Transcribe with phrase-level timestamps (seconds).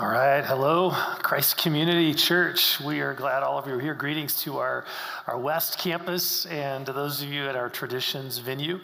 [0.00, 2.78] All right, hello, Christ Community Church.
[2.78, 3.94] We are glad all of you are here.
[3.94, 4.84] Greetings to our,
[5.26, 8.78] our West Campus and to those of you at our Traditions venue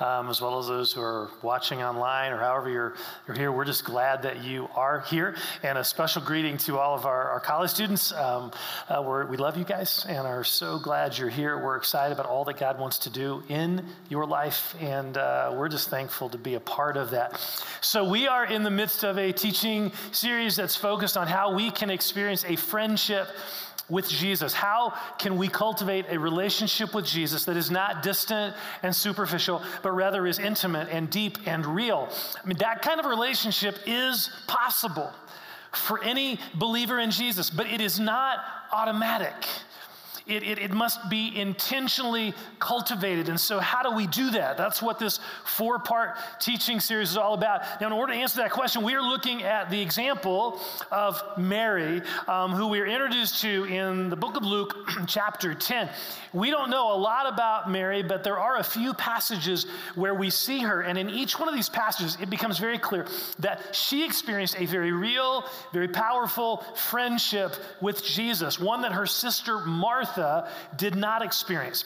[0.00, 2.94] um, as well as those who are watching online or however you're,
[3.26, 3.52] you're here.
[3.52, 5.36] We're just glad that you are here.
[5.62, 8.12] And a special greeting to all of our, our college students.
[8.12, 8.52] Um,
[8.88, 11.58] uh, we love you guys and are so glad you're here.
[11.58, 15.68] We're excited about all that God wants to do in your life, and uh, we're
[15.68, 17.40] just thankful to be a part of that.
[17.80, 21.70] So, we are in the midst of a teaching series that's focused on how we
[21.70, 23.28] can experience a friendship
[23.88, 24.52] with Jesus?
[24.52, 29.92] How can we cultivate a relationship with Jesus that is not distant and superficial, but
[29.92, 32.08] rather is intimate and deep and real?
[32.42, 35.10] I mean, that kind of relationship is possible
[35.72, 38.38] for any believer in Jesus, but it is not
[38.72, 39.34] automatic.
[40.26, 43.28] It, it, it, must be intentionally cultivated.
[43.28, 44.56] And so, how do we do that?
[44.56, 47.62] That's what this four part teaching series is all about.
[47.80, 50.60] Now, in order to answer that question, we are looking at the example
[50.92, 55.88] of Mary, um, who we are introduced to in the book of Luke, chapter 10.
[56.32, 60.30] We don't know a lot about Mary, but there are a few passages where we
[60.30, 60.82] see her.
[60.82, 63.06] And in each one of these passages, it becomes very clear
[63.40, 69.58] that she experienced a very real, very powerful friendship with Jesus, one that her sister
[69.58, 71.84] Martha Martha did not experience.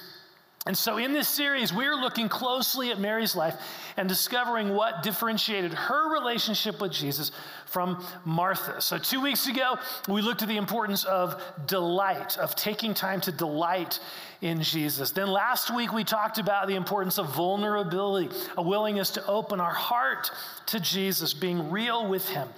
[0.67, 3.55] And so, in this series, we're looking closely at Mary's life
[3.97, 7.31] and discovering what differentiated her relationship with Jesus
[7.67, 8.81] from Martha.
[8.81, 13.33] So, two weeks ago, we looked at the importance of delight, of taking time to
[13.33, 14.01] delight
[14.41, 15.13] in Jesus.
[15.13, 19.73] Then, last week, we talked about the importance of vulnerability, a willingness to open our
[19.73, 20.33] heart
[20.67, 22.49] to Jesus, being real with Him.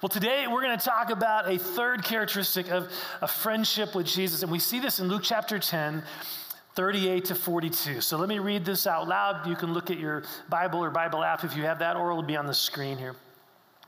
[0.00, 4.44] Well, today, we're going to talk about a third characteristic of a friendship with Jesus.
[4.44, 6.04] And we see this in Luke chapter 10
[6.76, 8.00] 38 to 42.
[8.02, 9.46] So let me read this out loud.
[9.46, 12.22] You can look at your Bible or Bible app if you have that, or it'll
[12.22, 13.16] be on the screen here.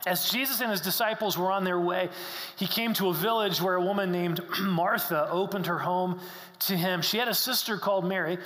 [0.07, 2.09] As Jesus and his disciples were on their way,
[2.57, 6.19] he came to a village where a woman named Martha opened her home
[6.61, 7.03] to him.
[7.03, 8.39] She had a sister called Mary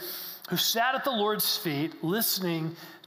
[0.50, 2.74] who sat at the Lord's feet listening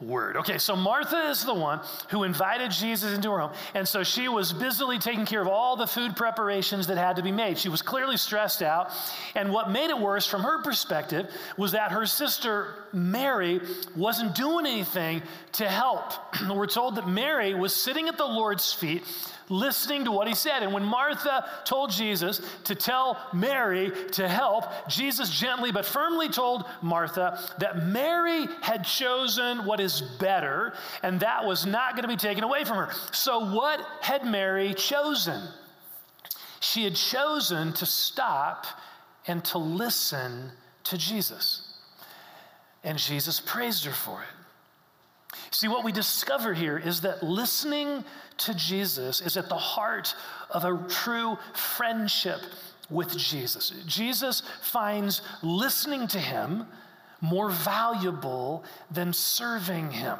[0.00, 0.36] word.
[0.36, 3.52] Okay, so Martha is the one who invited Jesus into her home.
[3.74, 7.22] And so she was busily taking care of all the food preparations that had to
[7.22, 7.58] be made.
[7.58, 8.90] She was clearly stressed out.
[9.34, 13.60] And what made it worse from her perspective was that her sister Mary
[13.96, 15.22] wasn't doing anything
[15.52, 16.12] to help.
[16.50, 19.04] We're told that Mary was sitting at the Lord's feet
[19.48, 20.62] listening to what he said.
[20.62, 26.64] And when Martha told Jesus to tell Mary to help, Jesus gently but firmly told
[26.82, 32.16] Martha that Mary had chosen what is better, and that was not going to be
[32.16, 32.90] taken away from her.
[33.12, 35.42] So, what had Mary chosen?
[36.60, 38.66] She had chosen to stop
[39.26, 40.50] and to listen
[40.84, 41.74] to Jesus.
[42.82, 44.33] And Jesus praised her for it.
[45.50, 48.04] See, what we discover here is that listening
[48.38, 50.14] to Jesus is at the heart
[50.50, 52.40] of a true friendship
[52.90, 53.72] with Jesus.
[53.86, 56.66] Jesus finds listening to him
[57.20, 60.18] more valuable than serving him.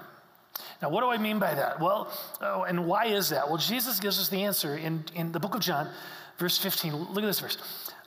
[0.81, 1.81] Now, what do I mean by that?
[1.81, 2.09] Well,
[2.41, 3.49] oh, and why is that?
[3.49, 5.89] Well, Jesus gives us the answer in, in the book of John,
[6.39, 6.95] verse 15.
[6.95, 7.59] Look at this verse.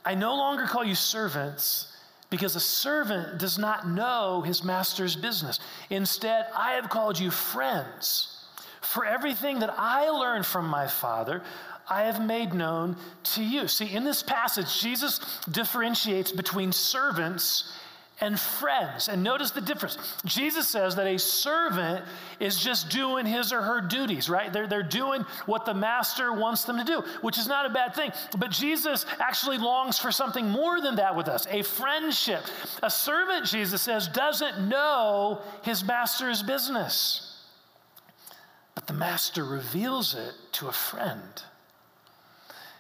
[0.05, 1.96] I no longer call you servants
[2.29, 5.59] because a servant does not know his master's business.
[5.89, 8.33] Instead, I have called you friends.
[8.81, 11.41] For everything that I learned from my Father,
[11.89, 12.97] I have made known
[13.35, 13.67] to you.
[13.67, 17.71] See, in this passage, Jesus differentiates between servants
[18.19, 19.07] and friends.
[19.09, 19.97] And notice the difference.
[20.25, 22.03] Jesus says that a servant
[22.39, 24.51] is just doing his or her duties, right?
[24.51, 27.93] They're, they're doing what the master wants them to do, which is not a bad
[27.93, 28.11] thing.
[28.37, 32.43] But Jesus actually longs for something more than that with us a friendship.
[32.83, 37.27] A servant, Jesus says, doesn't know his master's business
[38.77, 41.41] but the master reveals it to a friend.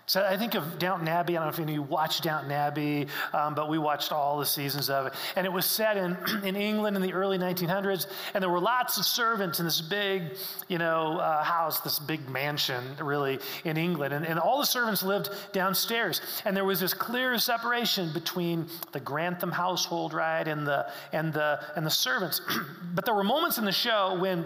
[0.07, 1.35] So I think of Downton Abbey.
[1.35, 4.39] I don't know if any of you watched Downton Abbey, um, but we watched all
[4.39, 5.13] the seasons of it.
[5.35, 6.15] And it was set in,
[6.45, 10.37] in England in the early 1900s, and there were lots of servants in this big,
[10.69, 14.13] you know, uh, house, this big mansion, really, in England.
[14.13, 16.21] And, and all the servants lived downstairs.
[16.45, 21.59] And there was this clear separation between the Grantham household, right, and the, and the,
[21.75, 22.39] and the servants.
[22.95, 24.45] but there were moments in the show when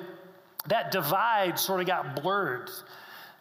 [0.66, 2.72] that divide sort of got blurred.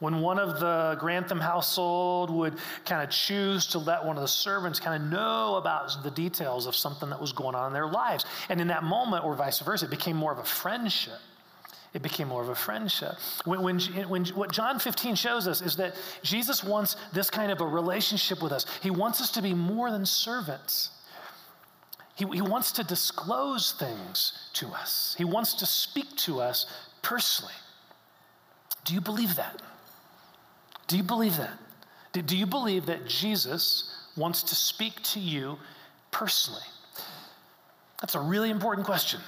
[0.01, 2.55] When one of the Grantham household would
[2.85, 6.67] kind of choose to let one of the servants kind of know about the details
[6.67, 8.25] of something that was going on in their lives.
[8.49, 11.19] And in that moment, or vice versa, it became more of a friendship.
[11.93, 13.15] It became more of a friendship.
[13.45, 17.61] When, when, when, what John 15 shows us is that Jesus wants this kind of
[17.61, 18.65] a relationship with us.
[18.83, 20.91] He wants us to be more than servants.
[22.15, 26.67] He, he wants to disclose things to us, He wants to speak to us
[27.03, 27.55] personally.
[28.85, 29.61] Do you believe that?
[30.91, 31.57] Do you believe that?
[32.27, 35.57] Do you believe that Jesus wants to speak to you
[36.11, 36.65] personally?
[38.01, 39.21] That's a really important question.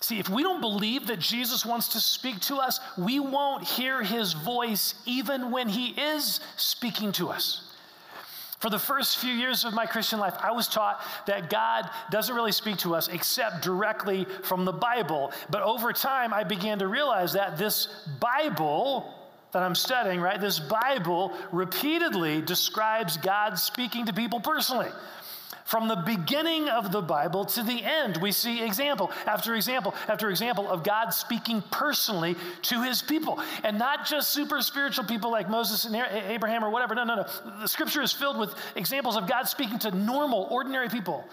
[0.00, 4.02] See, if we don't believe that Jesus wants to speak to us, we won't hear
[4.02, 7.74] his voice even when he is speaking to us.
[8.58, 12.34] For the first few years of my Christian life, I was taught that God doesn't
[12.34, 15.30] really speak to us except directly from the Bible.
[15.50, 17.88] But over time, I began to realize that this
[18.18, 19.23] Bible
[19.54, 24.90] that I'm studying, right, this Bible repeatedly describes God speaking to people personally.
[25.64, 30.28] From the beginning of the Bible to the end, we see example after example after
[30.28, 33.40] example of God speaking personally to his people.
[33.62, 36.94] And not just super spiritual people like Moses and Abraham or whatever.
[36.94, 37.26] No, no, no.
[37.62, 41.24] The scripture is filled with examples of God speaking to normal, ordinary people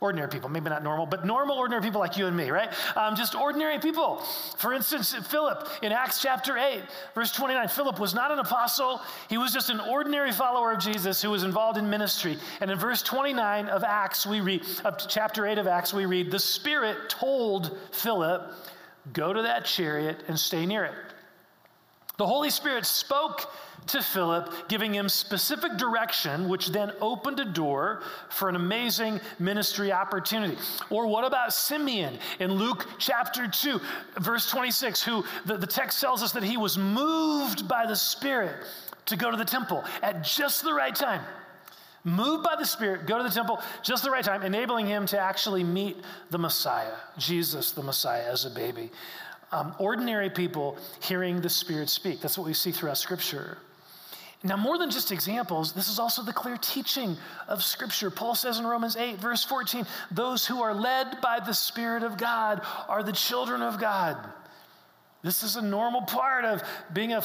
[0.00, 2.72] ordinary people, maybe not normal, but normal, ordinary people like you and me, right?
[2.96, 4.18] Um, just ordinary people.
[4.56, 6.82] For instance, Philip in Acts chapter 8,
[7.14, 11.20] verse 29, Philip was not an apostle, he was just an ordinary follower of Jesus
[11.20, 12.38] who was involved in ministry.
[12.60, 14.64] And in verse 29 of Acts, we read,
[15.08, 18.52] chapter 8 of Acts, we read, the Spirit told Philip,
[19.12, 20.94] go to that chariot and stay near it.
[22.18, 23.50] The Holy Spirit spoke
[23.88, 29.92] to Philip, giving him specific direction, which then opened a door for an amazing ministry
[29.92, 30.56] opportunity.
[30.90, 33.80] Or what about Simeon in Luke chapter 2,
[34.20, 38.54] verse 26, who the, the text tells us that he was moved by the Spirit
[39.06, 41.22] to go to the temple at just the right time
[42.04, 45.18] moved by the Spirit, go to the temple just the right time, enabling him to
[45.18, 45.96] actually meet
[46.30, 48.90] the Messiah, Jesus, the Messiah, as a baby.
[49.50, 52.20] Um, ordinary people hearing the Spirit speak.
[52.20, 53.58] That's what we see throughout Scripture.
[54.44, 57.16] Now, more than just examples, this is also the clear teaching
[57.48, 58.08] of Scripture.
[58.08, 62.16] Paul says in Romans 8, verse 14, those who are led by the Spirit of
[62.16, 64.16] God are the children of God.
[65.24, 66.62] This is a normal part of
[66.92, 67.24] being a,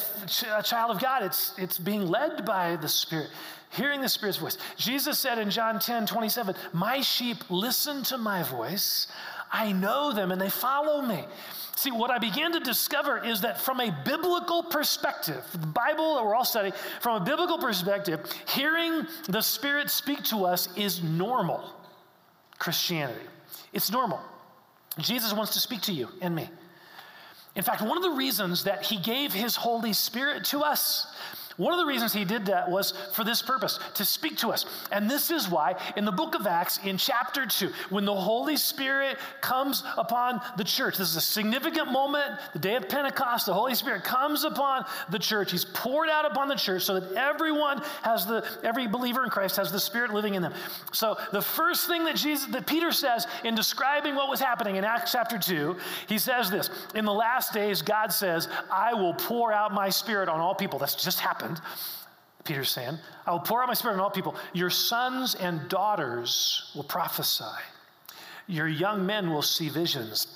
[0.56, 1.22] a child of God.
[1.22, 3.30] It's, it's being led by the Spirit,
[3.70, 4.58] hearing the Spirit's voice.
[4.76, 9.06] Jesus said in John 10, 27, My sheep listen to my voice.
[9.52, 11.24] I know them and they follow me.
[11.76, 16.24] See, what I began to discover is that from a biblical perspective, the Bible that
[16.24, 21.64] we're all studying, from a biblical perspective, hearing the Spirit speak to us is normal
[22.58, 23.26] Christianity.
[23.72, 24.20] It's normal.
[24.98, 26.48] Jesus wants to speak to you and me.
[27.56, 31.06] In fact, one of the reasons that he gave his Holy Spirit to us
[31.56, 34.66] one of the reasons he did that was for this purpose, to speak to us.
[34.90, 38.56] And this is why in the book of Acts, in chapter 2, when the Holy
[38.56, 43.54] Spirit comes upon the church, this is a significant moment, the day of Pentecost, the
[43.54, 45.52] Holy Spirit comes upon the church.
[45.52, 49.56] He's poured out upon the church so that everyone has the, every believer in Christ
[49.56, 50.54] has the Spirit living in them.
[50.92, 54.84] So the first thing that Jesus, that Peter says in describing what was happening in
[54.84, 55.76] Acts chapter 2,
[56.08, 60.28] he says this In the last days, God says, I will pour out my Spirit
[60.28, 60.78] on all people.
[60.78, 61.60] That's just happened happened,
[62.44, 64.36] Peter's saying, I will pour out my spirit on all people.
[64.52, 67.44] Your sons and daughters will prophesy.
[68.46, 70.26] Your young men will see visions.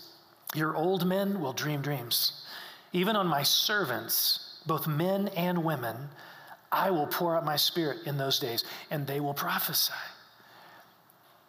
[0.55, 2.47] Your old men will dream dreams.
[2.95, 5.97] Even on my servants, both men and women,
[6.73, 9.93] I will pour out my spirit in those days, and they will prophesy.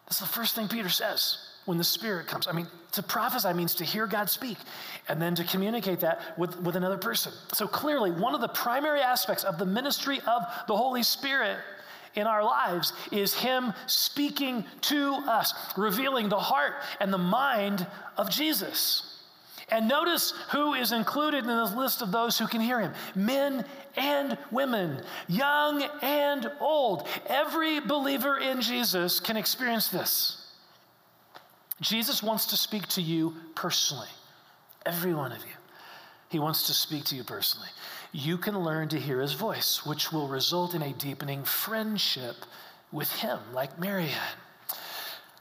[0.06, 2.46] That's the first thing Peter says when the Spirit comes.
[2.46, 4.58] I mean, to prophesy means to hear God speak
[5.08, 7.32] and then to communicate that with, with another person.
[7.52, 11.58] So clearly, one of the primary aspects of the ministry of the Holy Spirit
[12.14, 17.86] in our lives is Him speaking to us, revealing the heart and the mind
[18.16, 19.06] of Jesus.
[19.70, 23.64] And notice who is included in the list of those who can hear him men
[23.96, 27.06] and women, young and old.
[27.28, 30.39] Every believer in Jesus can experience this.
[31.80, 34.08] Jesus wants to speak to you personally,
[34.84, 35.52] every one of you.
[36.28, 37.68] He wants to speak to you personally.
[38.12, 42.36] You can learn to hear his voice, which will result in a deepening friendship
[42.92, 44.34] with him, like Mary had.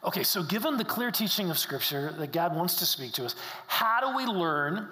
[0.04, 3.36] Okay, so given the clear teaching of Scripture that God wants to speak to us,
[3.68, 4.88] how do we learn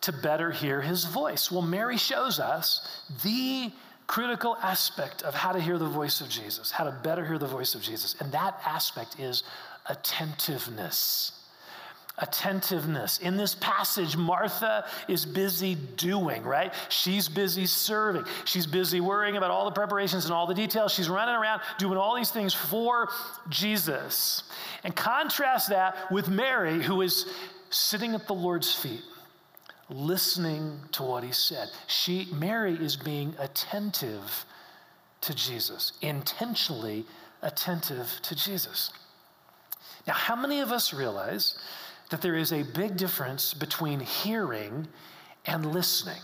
[0.00, 1.50] to better hear his voice?
[1.50, 3.70] Well, Mary shows us the
[4.08, 7.46] critical aspect of how to hear the voice of Jesus, how to better hear the
[7.46, 8.16] voice of Jesus.
[8.20, 9.44] And that aspect is
[9.86, 11.32] attentiveness.
[12.18, 13.18] attentiveness.
[13.18, 16.74] In this passage, Martha is busy doing, right?
[16.88, 18.24] She's busy serving.
[18.44, 20.92] She's busy worrying about all the preparations and all the details.
[20.92, 23.08] She's running around doing all these things for
[23.48, 24.42] Jesus.
[24.84, 27.26] And contrast that with Mary, who is
[27.70, 29.02] sitting at the Lord's feet,
[29.90, 31.70] listening to what he said.
[31.86, 34.44] She, Mary is being attentive
[35.22, 37.06] to Jesus, intentionally
[37.42, 38.92] attentive to Jesus.
[40.06, 41.58] Now, how many of us realize
[42.10, 44.88] that there is a big difference between hearing
[45.46, 46.20] and listening?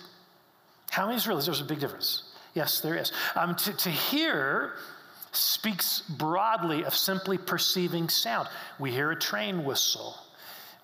[0.91, 2.25] How many of us realize there's a big difference?
[2.55, 3.13] Yes, there is.
[3.35, 4.75] Um, to, to hear
[5.33, 8.49] speaks broadly of simply perceiving sound.
[8.79, 10.17] We hear a train whistle.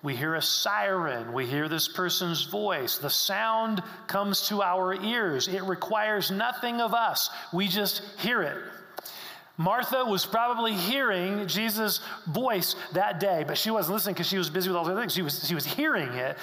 [0.03, 1.31] We hear a siren.
[1.31, 2.97] We hear this person's voice.
[2.97, 5.47] The sound comes to our ears.
[5.47, 7.29] It requires nothing of us.
[7.53, 8.57] We just hear it.
[9.57, 14.49] Martha was probably hearing Jesus' voice that day, but she wasn't listening because she was
[14.49, 15.13] busy with all the other things.
[15.13, 16.37] She was, she was hearing it.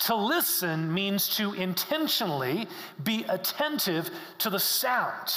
[0.00, 2.66] To listen means to intentionally
[3.04, 5.32] be attentive to the sound,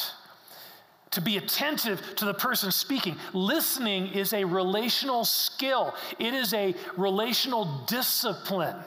[1.11, 3.15] to be attentive to the person speaking.
[3.33, 8.77] Listening is a relational skill, it is a relational discipline.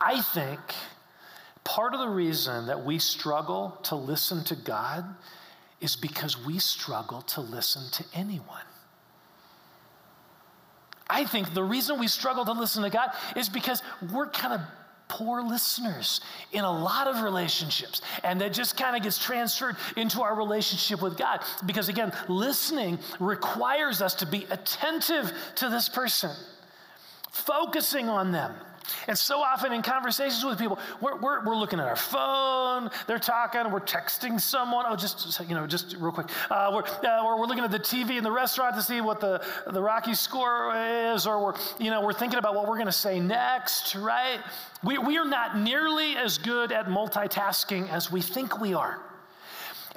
[0.00, 0.60] I think
[1.64, 5.04] part of the reason that we struggle to listen to God
[5.80, 8.62] is because we struggle to listen to anyone.
[11.10, 13.82] I think the reason we struggle to listen to God is because
[14.12, 14.60] we're kind of
[15.08, 16.20] poor listeners
[16.52, 18.02] in a lot of relationships.
[18.22, 21.40] And that just kind of gets transferred into our relationship with God.
[21.66, 26.30] Because again, listening requires us to be attentive to this person,
[27.30, 28.54] focusing on them.
[29.06, 33.18] And so often in conversations with people, we're, we're, we're, looking at our phone, they're
[33.18, 34.84] talking, we're texting someone.
[34.88, 36.28] Oh, just, you know, just real quick.
[36.50, 39.20] Uh, we're, uh, we're, we're looking at the TV in the restaurant to see what
[39.20, 42.86] the, the Rocky score is, or we're, you know, we're thinking about what we're going
[42.86, 44.40] to say next, right?
[44.82, 49.00] We, we are not nearly as good at multitasking as we think we are.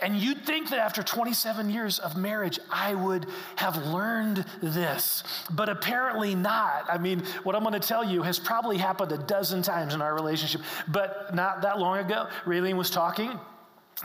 [0.01, 5.69] And you'd think that after 27 years of marriage, I would have learned this, but
[5.69, 6.85] apparently not.
[6.89, 10.01] I mean, what I'm going to tell you has probably happened a dozen times in
[10.01, 12.27] our relationship, but not that long ago.
[12.45, 13.39] Raylene was talking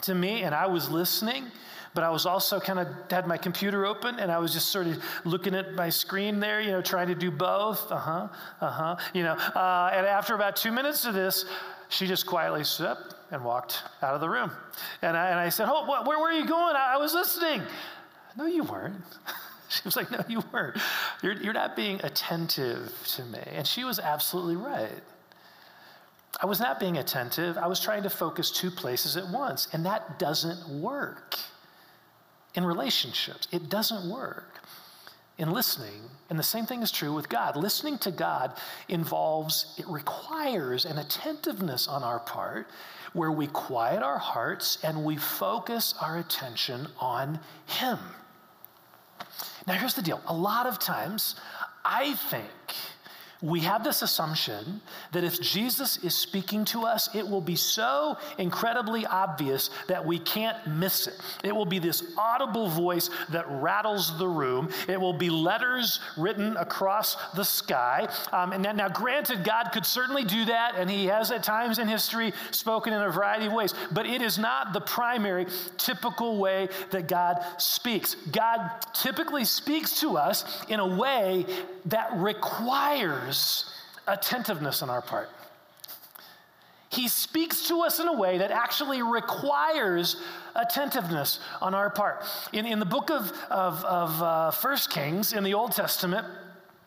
[0.03, 1.51] to me, and I was listening
[1.97, 4.87] but I was also kind of had my computer open and I was just sort
[4.87, 7.91] of looking at my screen there, you know, trying to do both.
[7.91, 8.29] Uh huh,
[8.61, 8.97] uh huh.
[9.15, 11.47] You know, uh, and after about two minutes of this,
[11.89, 14.51] she just quietly stood up and walked out of the room.
[15.03, 16.77] And I, and I said, Oh, where, where were you going?
[16.77, 17.63] I, I was listening.
[18.37, 19.03] No, you weren't.
[19.69, 20.79] She was like, No, you weren't.
[21.25, 23.41] You're, you're not being attentive to me.
[23.47, 25.03] And she was absolutely right.
[26.41, 27.59] I was not being attentive.
[27.59, 31.37] I was trying to focus two places at once, and that doesn't work
[32.55, 33.49] in relationships.
[33.51, 34.63] It doesn't work
[35.39, 36.01] in listening.
[36.29, 37.57] And the same thing is true with God.
[37.57, 38.53] Listening to God
[38.89, 42.69] involves, it requires an attentiveness on our part
[43.13, 47.99] where we quiet our hearts and we focus our attention on Him.
[49.67, 51.37] Now, here's the deal a lot of times,
[51.85, 52.51] I think
[53.43, 54.81] we have this assumption
[55.13, 60.19] that if Jesus is speaking to us, it will be so incredibly obvious that we
[60.19, 61.15] can't miss it.
[61.45, 64.71] It will be this audible voice that rattles the room.
[64.89, 68.09] It will be letters written across the sky.
[68.33, 71.89] Um, and now, granted, God could certainly do that, and He has at times in
[71.89, 76.69] history spoken in a variety of ways, but it is not the primary, typical way
[76.91, 78.17] that God speaks.
[78.33, 81.45] God typically speaks to us in a way
[81.87, 83.73] that requires requires
[84.07, 85.29] attentiveness on our part.
[86.91, 90.17] He speaks to us in a way that actually requires
[90.55, 92.25] attentiveness on our part.
[92.53, 96.27] In, in the book of, of, of uh, 1 Kings in the Old Testament,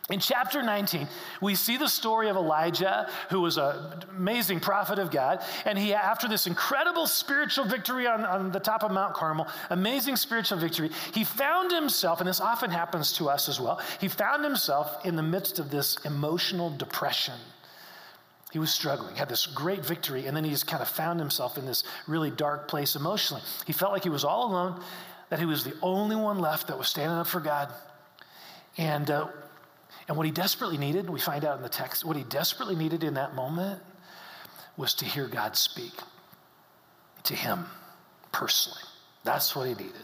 [0.10, 1.08] in chapter 19,
[1.40, 3.76] we see the story of Elijah, who was an
[4.18, 5.44] amazing prophet of God.
[5.66, 10.16] And he, after this incredible spiritual victory on, on the top of Mount Carmel, amazing
[10.16, 14.44] spiritual victory, he found himself, and this often happens to us as well, he found
[14.44, 17.36] himself in the midst of this emotional depression.
[18.52, 21.56] He was struggling, had this great victory, and then he just kind of found himself
[21.56, 23.44] in this really dark place emotionally.
[23.68, 24.82] He felt like he was all alone,
[25.30, 27.72] that he was the only one left that was standing up for God.
[28.76, 29.28] And uh,
[30.10, 33.04] and what he desperately needed, we find out in the text, what he desperately needed
[33.04, 33.80] in that moment
[34.76, 35.94] was to hear God speak
[37.26, 37.66] to him
[38.32, 38.82] personally.
[39.24, 40.04] That's what he needed.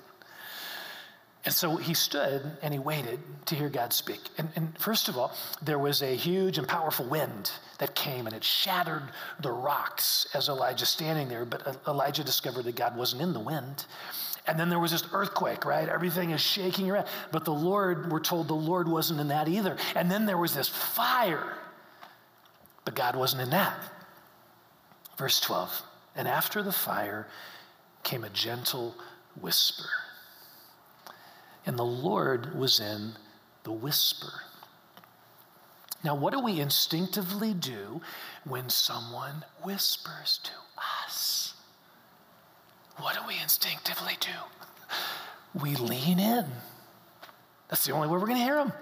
[1.44, 4.20] And so he stood and he waited to hear God speak.
[4.38, 8.36] And, and, first of all, there was a huge and powerful wind that came and
[8.36, 9.04] it shattered
[9.42, 11.46] the rocks as Elijah standing there.
[11.46, 13.86] But Elijah discovered that God wasn't in the wind.
[14.48, 15.90] And then there was this earthquake, right?
[15.90, 17.08] Everything is shaking around.
[17.32, 19.78] But the Lord, we're told the Lord wasn't in that either.
[19.96, 21.58] And then there was this fire.
[22.84, 23.80] But God wasn't in that.
[25.18, 25.82] Verse 12.
[26.16, 27.28] And after the fire
[28.04, 28.96] came a gentle
[29.40, 29.90] whisper
[31.66, 33.14] and the Lord was in
[33.64, 34.42] the whisper.
[36.04, 38.02] Now, what do we instinctively do
[38.44, 40.52] when someone whispers to
[41.08, 41.25] us?
[42.98, 45.60] What do we instinctively do?
[45.62, 46.46] We lean in.
[47.70, 48.74] That's the only way we're going to hear them.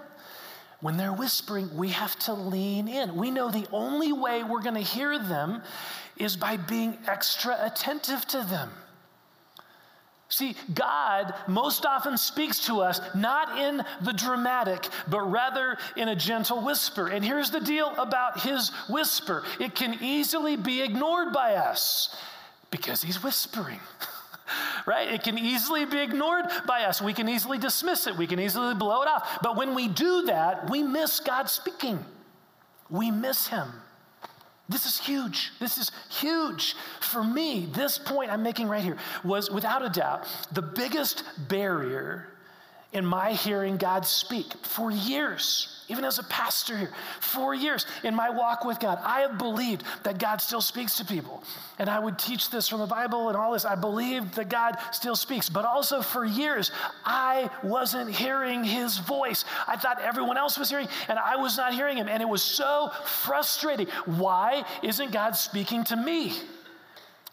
[0.80, 3.16] When they're whispering, we have to lean in.
[3.16, 5.62] We know the only way we're going to hear them
[6.16, 8.70] is by being extra attentive to them.
[10.28, 16.16] See, God most often speaks to us not in the dramatic, but rather in a
[16.16, 17.08] gentle whisper.
[17.08, 22.14] And here's the deal about his whisper it can easily be ignored by us
[22.74, 23.78] because he's whispering.
[24.86, 25.08] right?
[25.08, 27.00] It can easily be ignored by us.
[27.00, 28.16] We can easily dismiss it.
[28.16, 29.38] We can easily blow it off.
[29.42, 32.04] But when we do that, we miss God speaking.
[32.90, 33.68] We miss him.
[34.68, 35.52] This is huge.
[35.60, 36.74] This is huge.
[36.98, 42.26] For me, this point I'm making right here was without a doubt the biggest barrier
[42.92, 48.14] in my hearing God speak for years, even as a pastor here, four years in
[48.14, 48.98] my walk with God.
[49.02, 51.42] I have believed that God still speaks to people.
[51.78, 53.64] And I would teach this from the Bible and all this.
[53.64, 55.48] I believed that God still speaks.
[55.48, 56.70] But also for years,
[57.04, 59.44] I wasn't hearing his voice.
[59.66, 62.08] I thought everyone else was hearing, and I was not hearing him.
[62.08, 63.88] And it was so frustrating.
[64.06, 66.34] Why isn't God speaking to me?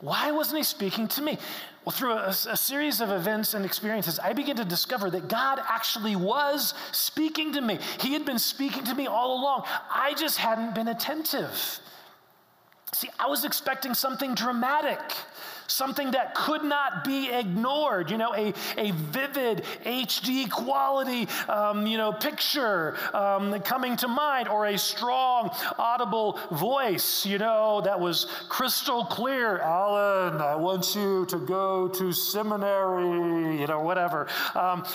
[0.02, 1.38] Why wasn't he speaking to me?
[1.86, 5.60] Well, through a, a, series of events and experiences, I began to discover that God
[5.68, 7.80] actually was speaking to me.
[8.00, 9.66] He had been speaking to me all along.
[9.90, 11.80] I just hadn't been attentive.
[12.94, 15.00] See, I was expecting something dramatic
[15.72, 21.98] something that could not be ignored, you know, a, a vivid HD quality, um, you
[21.98, 28.28] know, picture um, coming to mind, or a strong, audible voice, you know, that was
[28.50, 29.60] crystal clear.
[29.60, 34.28] Alan, I want you to go to seminary, you know, whatever.
[34.56, 34.86] Um,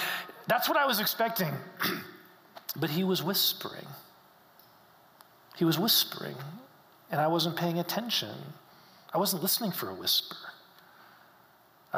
[0.47, 1.53] that's what I was expecting.
[2.77, 3.87] but he was whispering.
[5.57, 6.37] He was whispering,
[7.11, 8.35] and I wasn't paying attention.
[9.13, 10.37] I wasn't listening for a whisper.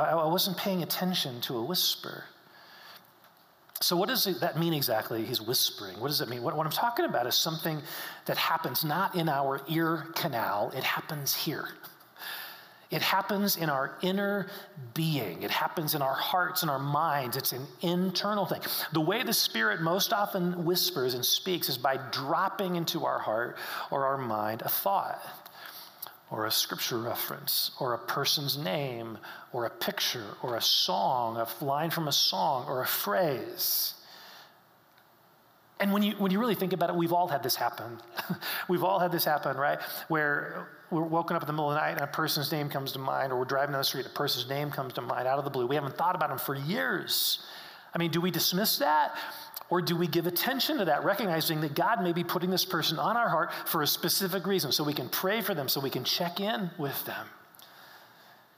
[0.00, 2.24] I, wasn't paying attention to a whisper.
[3.80, 5.24] So, what does that mean exactly?
[5.24, 6.00] He's whispering.
[6.00, 6.42] What does it mean?
[6.42, 7.80] What, I'm talking about is something
[8.26, 11.68] that happens not in our ear canal, it happens here.
[12.90, 14.46] It happens in our inner
[14.94, 15.42] being.
[15.42, 17.37] It happens in our hearts and our minds.
[17.37, 18.62] It's an internal thing.
[18.94, 23.58] The way the Spirit most often whispers and speaks is by dropping into our heart
[23.90, 25.20] or our mind a thought
[26.30, 29.16] or a scripture reference, or a person's name,
[29.52, 33.94] or a picture, or a song, a line from a song, or a phrase.
[35.80, 37.98] And when you, when you really think about it, we've all had this happen.
[38.68, 39.80] we've all had this happen, right?
[40.08, 42.92] Where we're woken up in the middle of the night and a person's name comes
[42.92, 45.38] to mind, or we're driving down the street, a person's name comes to mind out
[45.38, 45.66] of the blue.
[45.66, 47.46] We haven't thought about them for years.
[47.94, 49.16] I mean, do we dismiss that?
[49.70, 52.98] Or do we give attention to that, recognizing that God may be putting this person
[52.98, 55.90] on our heart for a specific reason, so we can pray for them, so we
[55.90, 57.26] can check in with them?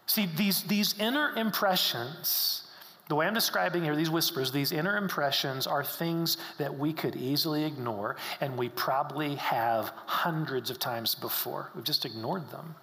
[0.06, 2.64] See, these, these inner impressions,
[3.08, 7.16] the way I'm describing here, these whispers, these inner impressions are things that we could
[7.16, 11.70] easily ignore, and we probably have hundreds of times before.
[11.74, 12.76] We've just ignored them.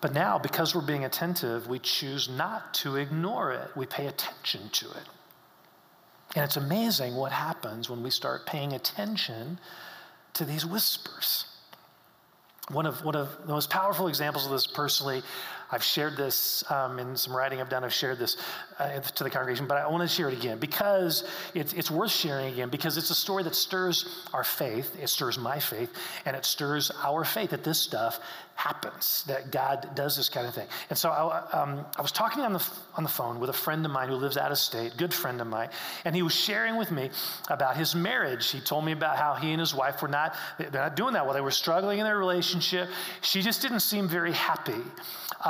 [0.00, 3.70] But now, because we're being attentive, we choose not to ignore it.
[3.74, 5.08] We pay attention to it.
[6.34, 9.58] And it's amazing what happens when we start paying attention
[10.34, 11.46] to these whispers.
[12.70, 15.22] One of, one of the most powerful examples of this personally,
[15.70, 18.36] I've shared this um, in some writing I've done, I've shared this
[18.78, 21.24] uh, to the congregation, but I want to share it again because
[21.54, 25.38] it's, it's worth sharing again because it's a story that stirs our faith, it stirs
[25.38, 25.92] my faith,
[26.26, 28.20] and it stirs our faith that this stuff
[28.56, 30.66] happens, that God does this kind of thing.
[30.88, 32.64] And so I, um, I was talking on the,
[32.96, 35.40] on the phone with a friend of mine who lives out of state, good friend
[35.40, 35.70] of mine,
[36.04, 37.10] and he was sharing with me
[37.50, 38.50] about his marriage.
[38.50, 41.24] He told me about how he and his wife were not, they're not doing that
[41.24, 41.34] well.
[41.34, 42.88] They were struggling in their relationship.
[43.22, 44.80] She just didn't seem very happy,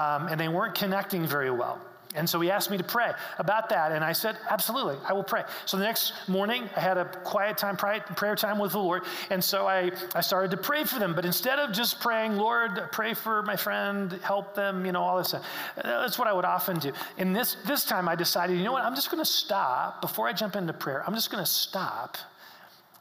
[0.05, 1.81] um, and they weren't connecting very well.
[2.17, 3.91] And so he asked me to pray about that.
[3.91, 5.43] And I said, Absolutely, I will pray.
[5.67, 9.03] So the next morning, I had a quiet time, prayer time with the Lord.
[9.31, 11.15] And so I, I started to pray for them.
[11.15, 15.19] But instead of just praying, Lord, pray for my friend, help them, you know, all
[15.19, 16.93] this stuff, that's what I would often do.
[17.19, 20.29] And this, this time I decided, you know what, I'm just going to stop before
[20.29, 21.03] I jump into prayer.
[21.05, 22.17] I'm just going to stop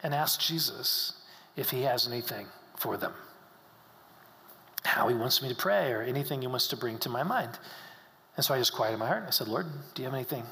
[0.01, 1.13] and ask Jesus
[1.55, 3.13] if he has anything for them,
[4.83, 7.57] how he wants me to pray, or anything he wants to bring to my mind.
[8.35, 9.23] And so I just quieted my heart.
[9.27, 10.43] I said, Lord, do you have anything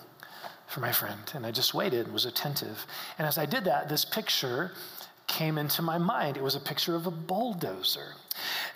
[0.67, 1.20] for my friend?
[1.34, 2.86] And I just waited and was attentive.
[3.17, 4.72] And as I did that, this picture
[5.28, 6.38] came into my mind.
[6.38, 8.13] It was a picture of a bulldozer.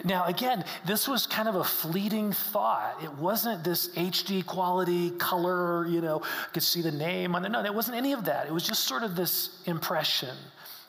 [0.03, 3.01] Now, again, this was kind of a fleeting thought.
[3.03, 6.21] It wasn't this HD quality color, you know,
[6.53, 7.49] could see the name on the.
[7.49, 8.47] No, it wasn't any of that.
[8.47, 10.35] It was just sort of this impression,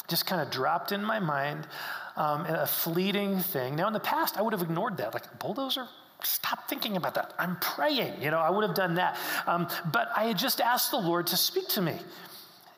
[0.08, 1.66] just kind of dropped in my mind,
[2.16, 3.76] um, a fleeting thing.
[3.76, 5.14] Now, in the past, I would have ignored that.
[5.14, 5.86] Like, bulldozer?
[6.22, 7.34] stop thinking about that.
[7.38, 8.22] I'm praying.
[8.22, 9.18] You know, I would have done that.
[9.46, 11.96] Um, but I had just asked the Lord to speak to me.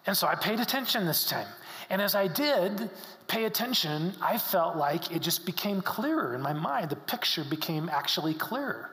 [0.07, 1.47] And so I paid attention this time.
[1.91, 2.91] And as I did
[3.29, 6.91] pay attention, I felt like it just became clearer in my mind.
[6.91, 8.91] The picture became actually clearer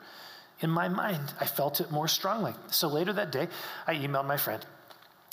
[0.62, 1.34] in my mind.
[1.39, 2.53] I felt it more strongly.
[2.67, 3.47] So later that day,
[3.88, 4.65] I emailed my friend.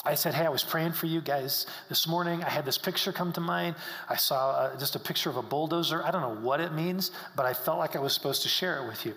[0.04, 2.42] I said, Hey, I was praying for you guys this morning.
[2.42, 3.76] I had this picture come to mind.
[4.08, 6.02] I saw uh, just a picture of a bulldozer.
[6.04, 8.82] I don't know what it means, but I felt like I was supposed to share
[8.82, 9.14] it with you.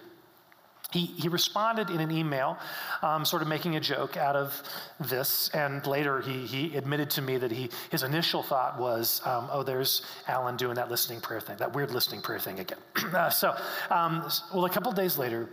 [0.91, 2.57] He, he responded in an email,
[3.01, 4.61] um, sort of making a joke out of
[4.99, 5.49] this.
[5.49, 9.63] And later he, he admitted to me that he, his initial thought was, um, oh,
[9.63, 12.77] there's Alan doing that listening prayer thing, that weird listening prayer thing again.
[13.13, 13.55] uh, so,
[13.89, 15.49] um, well, a couple days later,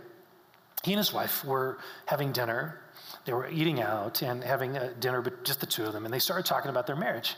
[0.83, 2.79] he and his wife were having dinner
[3.25, 6.13] they were eating out and having a dinner, but just the two of them, and
[6.13, 7.35] they started talking about their marriage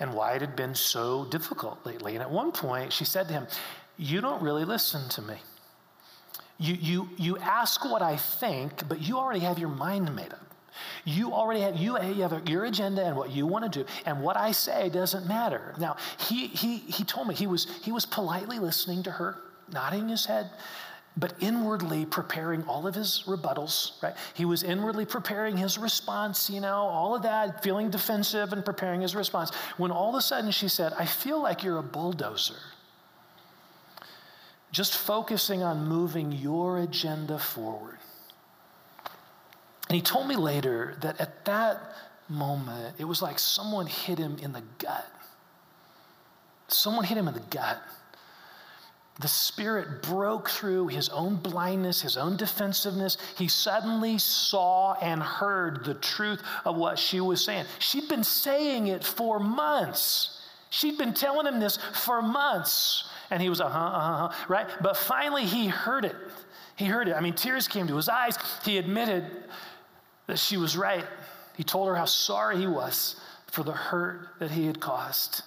[0.00, 2.14] and why it had been so difficult lately.
[2.14, 3.46] And at one point, she said to him,
[3.96, 5.36] You don't really listen to me.
[6.58, 10.40] You, you, you ask what I think, but you already have your mind made up.
[11.04, 14.22] You already have, you, you have your agenda and what you want to do, and
[14.22, 15.74] what I say doesn't matter.
[15.78, 19.36] Now, he, he, he told me he was, he was politely listening to her,
[19.72, 20.50] nodding his head,
[21.16, 24.16] but inwardly preparing all of his rebuttals, right?
[24.34, 29.00] He was inwardly preparing his response, you know, all of that, feeling defensive and preparing
[29.00, 29.50] his response.
[29.76, 32.58] When all of a sudden she said, I feel like you're a bulldozer,
[34.72, 37.98] just focusing on moving your agenda forward.
[39.88, 41.80] And he told me later that at that
[42.28, 45.08] moment, it was like someone hit him in the gut.
[46.66, 47.80] Someone hit him in the gut
[49.20, 53.16] the Spirit broke through his own blindness, his own defensiveness.
[53.38, 57.66] He suddenly saw and heard the truth of what she was saying.
[57.78, 60.40] She'd been saying it for months.
[60.70, 63.08] She'd been telling him this for months.
[63.30, 64.66] And he was, uh huh, uh huh, right?
[64.82, 66.16] But finally he heard it.
[66.74, 67.14] He heard it.
[67.14, 68.36] I mean, tears came to his eyes.
[68.64, 69.24] He admitted
[70.26, 71.04] that she was right.
[71.56, 75.42] He told her how sorry he was for the hurt that he had caused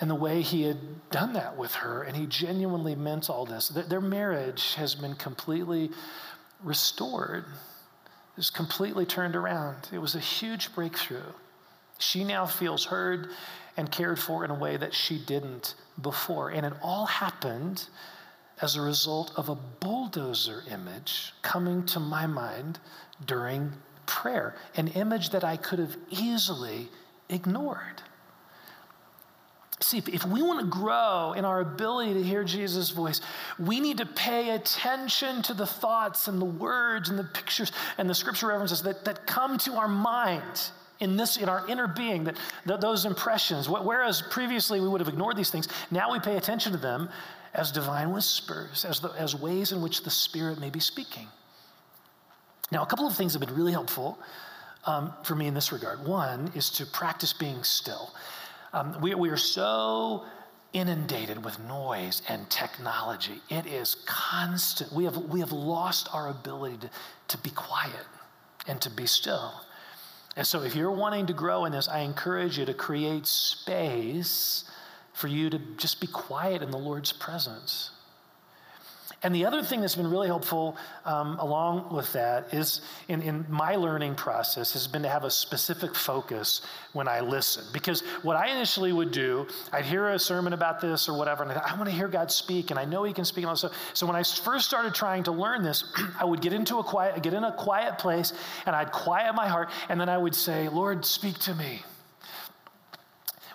[0.00, 3.68] and the way he had done that with her, and he genuinely meant all this.
[3.68, 5.90] Their marriage has been completely
[6.62, 7.44] restored,
[8.36, 9.88] it's completely turned around.
[9.92, 11.32] It was a huge breakthrough.
[11.98, 13.28] She now feels heard
[13.76, 16.48] and cared for in a way that she didn't before.
[16.48, 17.86] And it all happened
[18.62, 22.78] as a result of a bulldozer image coming to my mind
[23.26, 23.72] during
[24.06, 26.88] prayer, an image that I could have easily
[27.28, 28.02] ignored.
[29.82, 33.22] See, if we want to grow in our ability to hear Jesus' voice,
[33.58, 38.08] we need to pay attention to the thoughts and the words and the pictures and
[38.08, 42.24] the scripture references that, that come to our mind in this in our inner being
[42.24, 43.70] that, that those impressions.
[43.70, 47.08] Whereas previously we would have ignored these things now we pay attention to them
[47.54, 51.26] as divine whispers as, the, as ways in which the spirit may be speaking.
[52.70, 54.18] Now a couple of things have been really helpful
[54.84, 56.06] um, for me in this regard.
[56.06, 58.12] One is to practice being still
[58.72, 60.24] um, we, we are so
[60.72, 63.40] inundated with noise and technology.
[63.48, 64.92] It is constant.
[64.92, 66.90] We have, we have lost our ability to,
[67.28, 68.06] to be quiet
[68.66, 69.52] and to be still.
[70.36, 74.64] And so, if you're wanting to grow in this, I encourage you to create space
[75.12, 77.90] for you to just be quiet in the Lord's presence.
[79.22, 83.44] And the other thing that's been really helpful um, along with that is in, in
[83.50, 86.62] my learning process has been to have a specific focus
[86.94, 87.64] when I listen.
[87.70, 91.52] Because what I initially would do, I'd hear a sermon about this or whatever, and
[91.52, 93.44] I I want to hear God speak, and I know He can speak.
[93.44, 95.84] And so, so when I first started trying to learn this,
[96.18, 98.32] I would get into a quiet, get in a quiet place,
[98.64, 101.82] and I'd quiet my heart, and then I would say, Lord, speak to me.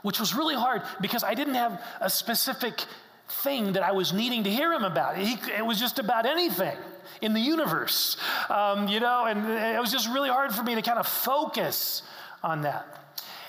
[0.04, 2.86] Which was really hard because I didn't have a specific
[3.28, 5.18] thing that I was needing to hear him about.
[5.18, 6.78] He, it was just about anything.
[7.22, 8.18] in the universe,
[8.50, 12.04] um, you know, and it was just really hard for me to kind of focus
[12.44, 12.86] on that.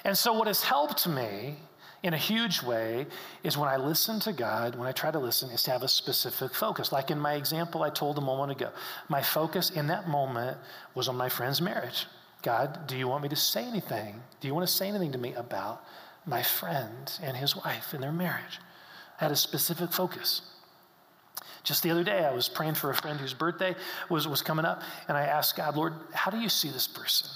[0.05, 1.57] And so, what has helped me
[2.03, 3.07] in a huge way
[3.43, 5.89] is when I listen to God, when I try to listen, is to have a
[5.89, 6.93] specific focus.
[6.93, 8.71] Like in my example I told a moment ago,
[9.09, 10.57] my focus in that moment
[10.95, 12.07] was on my friend's marriage.
[12.43, 14.23] God, do you want me to say anything?
[14.41, 15.85] Do you want to say anything to me about
[16.27, 18.61] my friend and his wife and their marriage?
[19.21, 20.43] I had a specific focus.
[21.65, 23.75] Just the other day, I was praying for a friend whose birthday
[24.09, 27.29] was, was coming up, and I asked God, Lord, how do you see this person?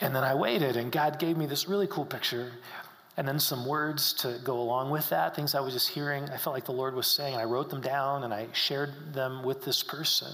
[0.00, 2.52] And then I waited, and God gave me this really cool picture,
[3.16, 6.24] and then some words to go along with that, things I was just hearing.
[6.24, 9.14] I felt like the Lord was saying, and I wrote them down and I shared
[9.14, 10.32] them with this person.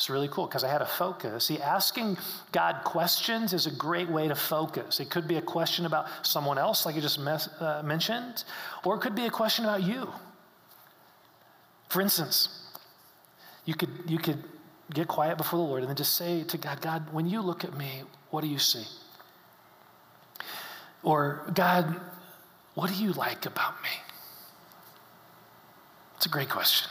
[0.00, 1.44] It's really cool because I had a focus.
[1.44, 2.16] See, asking
[2.52, 4.98] God questions is a great way to focus.
[4.98, 8.44] It could be a question about someone else, like you just mes- uh, mentioned,
[8.82, 10.10] or it could be a question about you.
[11.90, 12.64] For instance,
[13.66, 14.42] you could, you could
[14.90, 17.62] get quiet before the Lord and then just say to God, God, when you look
[17.62, 18.86] at me, what do you see?
[21.02, 22.00] Or, God,
[22.72, 23.90] what do you like about me?
[26.16, 26.90] It's a great question.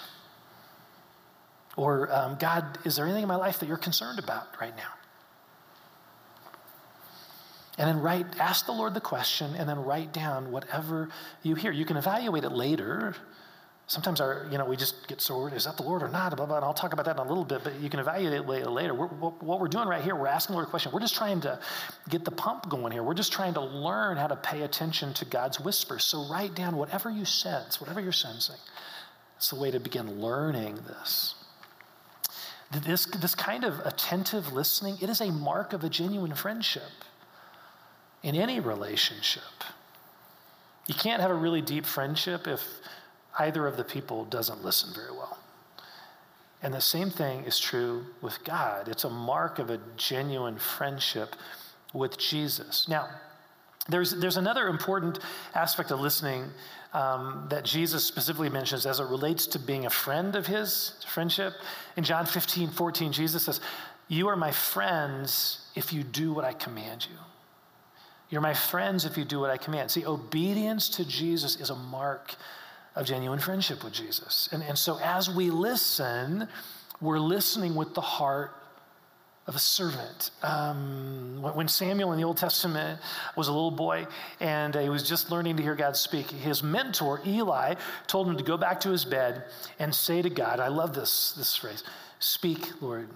[1.80, 4.94] Or, um, God, is there anything in my life that you're concerned about right now?
[7.78, 11.10] And then write, ask the Lord the question, and then write down whatever
[11.44, 11.72] you hear.
[11.72, 13.16] You can evaluate it later
[13.90, 16.36] sometimes our, you know, we just get so worried, is that the Lord or not?
[16.38, 18.34] Blah, blah, and I'll talk about that in a little bit, but you can evaluate
[18.34, 18.94] it later.
[18.94, 20.92] We're, what we're doing right here, we're asking the Lord a question.
[20.92, 21.60] We're just trying to
[22.08, 23.02] get the pump going here.
[23.02, 26.04] We're just trying to learn how to pay attention to God's whispers.
[26.04, 28.58] So write down whatever you sense, whatever you're sensing.
[29.38, 31.34] It's the way to begin learning this.
[32.72, 36.92] This, this kind of attentive listening, it is a mark of a genuine friendship
[38.22, 39.44] in any relationship.
[40.88, 42.64] You can't have a really deep friendship if
[43.40, 45.40] either of the people doesn't listen very well.
[46.62, 48.88] And the same thing is true with God.
[48.88, 51.36] It's a mark of a genuine friendship
[51.94, 52.88] with Jesus.
[52.88, 53.08] Now,
[53.90, 55.20] there's, there's another important
[55.54, 56.46] aspect of listening
[56.94, 61.54] um, that Jesus specifically mentions as it relates to being a friend of his friendship.
[61.98, 63.62] In John 15, 14, Jesus says,
[64.08, 67.18] You are my friends if you do what I command you.
[68.30, 69.90] You're my friends if you do what I command.
[69.90, 72.36] See, obedience to Jesus is a mark
[72.96, 74.50] of genuine friendship with Jesus.
[74.52, 76.48] And, and so as we listen,
[77.02, 78.54] we're listening with the heart
[79.50, 80.32] of a servant.
[80.42, 83.02] Um, when Samuel in the Old Testament
[83.36, 84.08] was a little boy
[84.40, 87.76] and uh, he was just learning to hear God speak, his mentor, Eli,
[88.08, 89.44] told him to go back to his bed
[89.78, 91.84] and say to God, I love this, this phrase,
[92.20, 93.10] speak, Lord,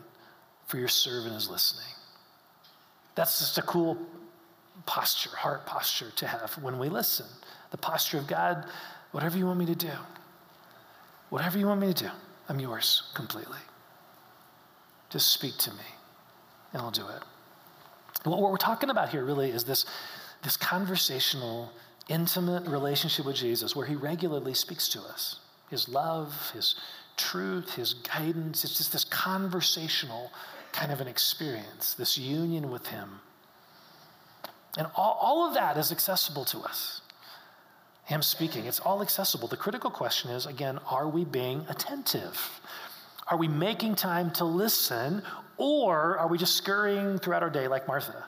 [0.68, 1.94] for your servant is listening.
[3.16, 3.98] That's just a cool
[4.86, 7.28] posture, heart posture to have when we listen.
[7.72, 8.66] The posture of God
[9.14, 9.92] Whatever you want me to do,
[11.30, 12.10] whatever you want me to do,
[12.50, 13.60] I'm yours completely.
[15.12, 15.86] Just speak to me,
[16.74, 17.22] and I'll do it.
[18.30, 19.86] what we're talking about here really is this,
[20.44, 21.72] this conversational,
[22.10, 25.40] intimate relationship with Jesus where he regularly speaks to us.
[25.70, 26.76] His love, his
[27.16, 28.64] truth, his guidance.
[28.64, 30.32] It's just this conversational
[30.72, 33.22] kind of an experience, this union with him.
[34.78, 37.02] And all, all of that is accessible to us
[38.06, 38.66] him speaking.
[38.66, 39.48] It's all accessible.
[39.48, 42.62] The critical question is again, are we being attentive?
[43.28, 45.24] Are we making time to listen,
[45.58, 48.26] or are we just scurrying throughout our day like Martha?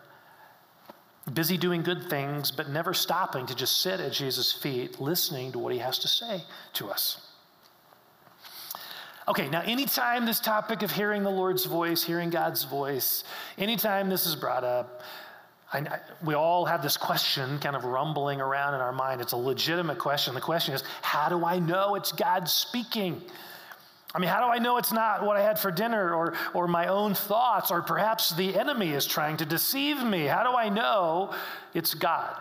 [1.34, 5.60] Busy doing good things, but never stopping to just sit at Jesus' feet, listening to
[5.60, 7.22] what he has to say to us.
[9.28, 13.24] Okay, now, anytime this topic of hearing the Lord's voice, hearing God's voice,
[13.58, 15.02] anytime this is brought up,
[15.74, 19.22] I, we all have this question kind of rumbling around in our mind.
[19.22, 20.36] It's a legitimate question.
[20.36, 23.20] The question is, how do I know it's God speaking?
[24.16, 26.70] I mean, how do I know it's not what I had for dinner or, or
[26.70, 30.26] my own thoughts, or perhaps the enemy is trying to deceive me?
[30.26, 31.36] How do I know
[31.74, 32.40] it's God?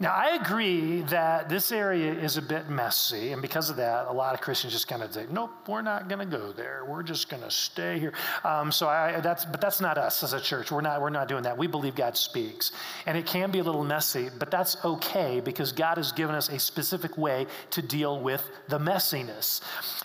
[0.00, 4.12] Now, I agree that this area is a bit messy, and because of that, a
[4.12, 6.84] lot of Christians just kind of say, "Nope, we're not going to go there.
[6.84, 10.32] We're just going to stay here." Um, so, I, that's but that's not us as
[10.32, 10.72] a church.
[10.72, 11.56] We're not we're not doing that.
[11.56, 12.72] We believe God speaks,
[13.06, 16.48] and it can be a little messy, but that's okay because God has given us
[16.48, 19.60] a specific way to deal with the messiness.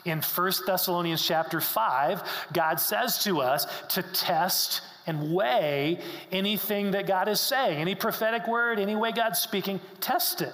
[0.06, 2.22] In 1 Thessalonians chapter five,
[2.54, 6.00] God says to us to test and weigh
[6.32, 10.54] anything that God is saying, any prophetic word, any way God's speaking, test it.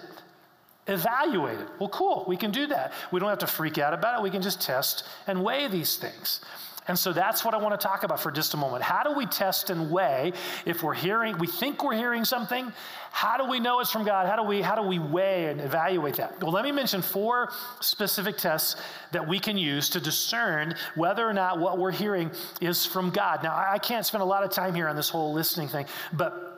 [0.88, 1.68] Evaluate it.
[1.80, 2.94] Well, cool, we can do that.
[3.12, 4.24] We don't have to freak out about it.
[4.24, 6.42] We can just test and weigh these things.
[6.88, 8.84] And so that's what I want to talk about for just a moment.
[8.84, 10.34] How do we test and weigh
[10.66, 12.72] if we're hearing, we think we're hearing something?
[13.12, 14.28] How do we know it's from God?
[14.28, 16.42] How do we how do we weigh and evaluate that?
[16.42, 18.76] Well, let me mention four specific tests
[19.12, 23.42] that we can use to discern whether or not what we're hearing is from God.
[23.42, 26.55] Now, I can't spend a lot of time here on this whole listening thing, but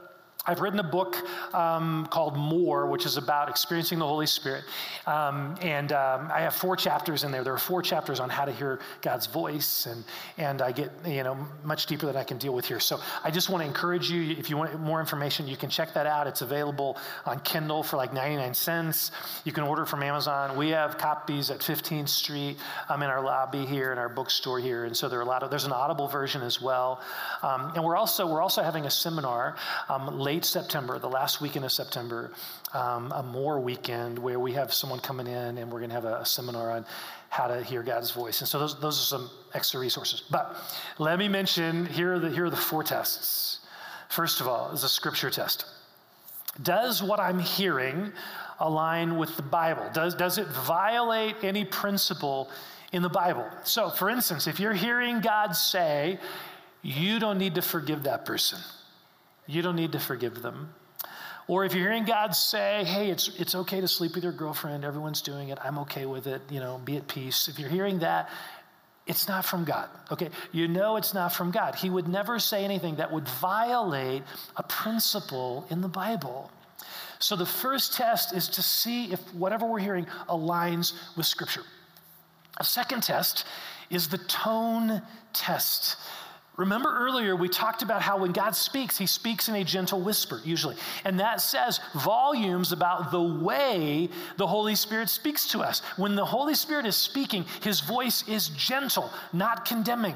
[0.50, 1.18] I've written a book
[1.54, 4.64] um, called More, which is about experiencing the Holy Spirit.
[5.06, 7.44] Um, and um, I have four chapters in there.
[7.44, 10.06] There are four chapters on how to hear God's voice, and,
[10.38, 12.80] and I get you know much deeper than I can deal with here.
[12.80, 15.94] So I just want to encourage you, if you want more information, you can check
[15.96, 16.28] that out.
[16.28, 19.12] It's available on Kindle for like 99 cents.
[19.44, 20.56] You can order from Amazon.
[20.56, 22.56] We have copies at 15th Street
[22.88, 24.86] um, in our lobby here, in our bookstore here.
[24.86, 27.02] And so there are a lot of, there's an Audible version as well.
[27.44, 29.58] Um, and we're also, we're also having a seminar
[29.90, 32.30] um, late late September, the last weekend of September,
[32.72, 36.06] um, a more weekend where we have someone coming in and we're going to have
[36.06, 36.86] a, a, seminar on
[37.30, 38.40] how to hear God's voice.
[38.42, 40.22] And so those, those are some extra resources.
[40.30, 40.56] But
[41.00, 43.62] let me mention here are the, here are the four tests.
[44.10, 45.66] First of all, is a scripture test.
[46.62, 48.14] Does what I'm hearing
[48.60, 49.90] align with the Bible?
[49.92, 52.52] Does, does it violate any principle
[52.92, 53.48] in the Bible?
[53.64, 56.20] So, for instance, if you're hearing God say,
[56.84, 58.60] you don't need to forgive that person
[59.48, 60.74] you don't need to forgive them.
[61.48, 64.84] Or if you're hearing God say, hey, it's, it's okay to sleep with your girlfriend,
[64.84, 67.48] everyone's doing it, I'm okay with it, you know, be at peace.
[67.48, 68.30] If you're hearing that,
[69.06, 69.88] it's not from God.
[70.12, 70.30] Okay?
[70.52, 71.76] You know it's not from God.
[71.76, 74.24] He would never say anything that would violate
[74.58, 76.52] a principle in the Bible.
[77.20, 81.64] So the first test is to see if whatever we're hearing aligns with Scripture.
[82.58, 83.46] A second test
[83.90, 85.96] is the tone test.
[86.58, 90.42] Remember earlier, we talked about how when God speaks, he speaks in a gentle whisper,
[90.44, 90.76] usually.
[91.06, 95.82] And that says volumes about the way the Holy Spirit speaks to us.
[95.98, 100.16] When the Holy Spirit is speaking, his voice is gentle, not condemning.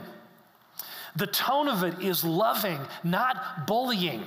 [1.15, 4.23] The tone of it is loving, not bullying.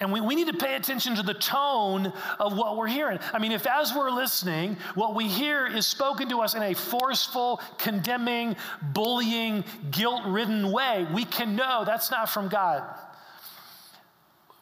[0.00, 3.18] And we, we need to pay attention to the tone of what we're hearing.
[3.34, 6.74] I mean, if as we're listening, what we hear is spoken to us in a
[6.74, 8.56] forceful, condemning,
[8.94, 12.82] bullying, guilt ridden way, we can know that's not from God.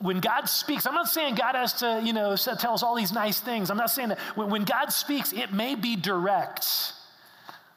[0.01, 3.13] When God speaks, I'm not saying God has to, you know, tell us all these
[3.13, 3.71] nice things.
[3.71, 4.19] I'm not saying that.
[4.35, 6.93] When, when God speaks, it may be direct,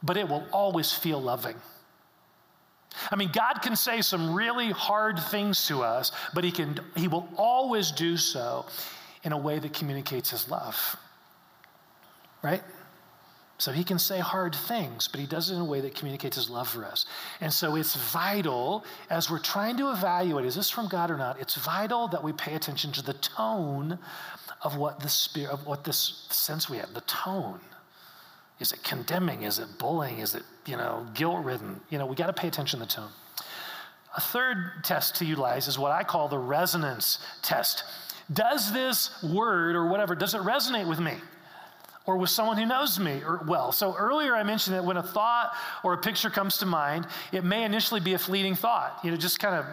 [0.02, 1.56] but it will always feel loving.
[3.10, 7.08] I mean, God can say some really hard things to us, but he, can, he
[7.08, 8.66] will always do so
[9.24, 10.98] in a way that communicates his love.
[12.44, 12.64] Right?
[13.62, 16.36] So he can say hard things, but he does it in a way that communicates
[16.36, 17.06] his love for us.
[17.42, 21.40] And so it's vital as we're trying to evaluate is this from God or not?
[21.40, 24.00] It's vital that we pay attention to the tone
[24.64, 27.60] of what the spirit of what this sense we have, the tone.
[28.60, 29.44] Is it condemning?
[29.44, 30.18] Is it bullying?
[30.18, 31.80] Is it, you know, guilt ridden?
[31.90, 33.10] You know, we got to pay attention to the tone.
[34.16, 37.84] A third test to utilize is what I call the resonance test.
[38.32, 41.14] Does this word or whatever, does it resonate with me?
[42.06, 43.72] Or with someone who knows me or well.
[43.72, 47.44] So earlier I mentioned that when a thought or a picture comes to mind, it
[47.44, 49.00] may initially be a fleeting thought.
[49.04, 49.66] You know, just kind of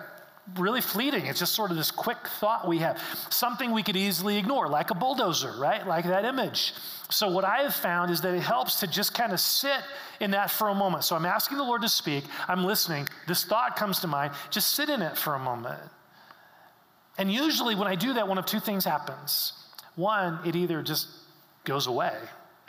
[0.56, 1.26] really fleeting.
[1.26, 4.90] It's just sort of this quick thought we have, something we could easily ignore, like
[4.90, 5.86] a bulldozer, right?
[5.86, 6.74] Like that image.
[7.10, 9.80] So, what I have found is that it helps to just kind of sit
[10.20, 11.04] in that for a moment.
[11.04, 14.74] So, I'm asking the Lord to speak, I'm listening, this thought comes to mind, just
[14.74, 15.80] sit in it for a moment.
[17.16, 19.52] And usually, when I do that, one of two things happens.
[19.96, 21.08] One, it either just
[21.64, 22.14] goes away,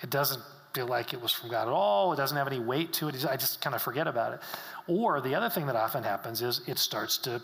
[0.01, 0.41] it doesn't
[0.73, 3.25] feel like it was from God at all, it doesn't have any weight to it,
[3.25, 4.39] I just kind of forget about it.
[4.87, 7.41] Or the other thing that often happens is it starts to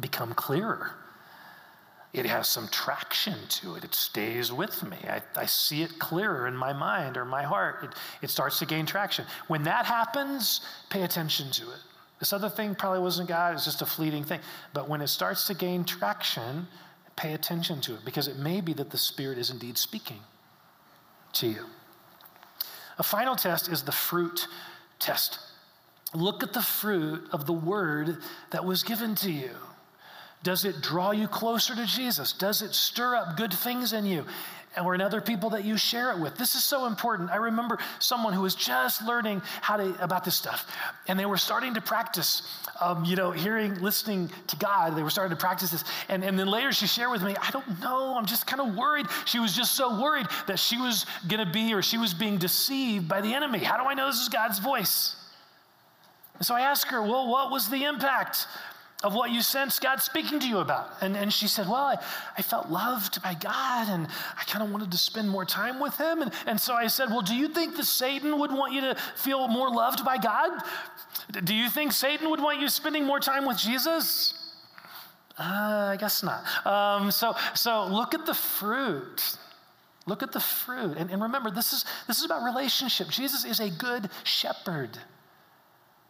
[0.00, 0.90] become clearer.
[2.12, 3.82] It has some traction to it.
[3.82, 4.96] It stays with me.
[5.08, 7.82] I, I see it clearer in my mind or my heart.
[7.82, 7.90] It,
[8.22, 9.24] it starts to gain traction.
[9.48, 11.80] When that happens, pay attention to it.
[12.20, 14.40] This other thing probably wasn't God, it's just a fleeting thing.
[14.72, 16.68] But when it starts to gain traction,
[17.16, 20.20] pay attention to it because it may be that the Spirit is indeed speaking
[21.34, 21.66] to you.
[22.98, 24.46] A final test is the fruit
[25.00, 25.40] test.
[26.14, 28.18] Look at the fruit of the word
[28.50, 29.50] that was given to you.
[30.44, 32.32] Does it draw you closer to Jesus?
[32.32, 34.26] Does it stir up good things in you?
[34.76, 36.36] And or in other people that you share it with.
[36.36, 37.30] This is so important.
[37.30, 40.66] I remember someone who was just learning how to about this stuff,
[41.06, 42.42] and they were starting to practice,
[42.80, 44.96] um, you know, hearing, listening to God.
[44.96, 47.52] They were starting to practice this, and, and then later she shared with me, I
[47.52, 49.06] don't know, I'm just kind of worried.
[49.26, 52.36] She was just so worried that she was going to be or she was being
[52.36, 53.60] deceived by the enemy.
[53.60, 55.14] How do I know this is God's voice?
[56.34, 58.48] And so I asked her, well, what was the impact
[59.04, 60.90] of what you sense God speaking to you about.
[61.02, 61.96] And, and she said, Well, I,
[62.36, 65.96] I felt loved by God and I kind of wanted to spend more time with
[65.96, 66.22] Him.
[66.22, 68.96] And, and so I said, Well, do you think that Satan would want you to
[69.16, 70.50] feel more loved by God?
[71.44, 74.40] Do you think Satan would want you spending more time with Jesus?
[75.38, 76.66] Uh, I guess not.
[76.66, 79.36] Um, so, so look at the fruit.
[80.06, 80.96] Look at the fruit.
[80.96, 83.08] And, and remember, this is, this is about relationship.
[83.08, 84.98] Jesus is a good shepherd.